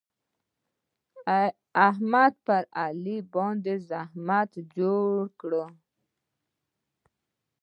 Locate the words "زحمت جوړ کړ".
3.89-5.53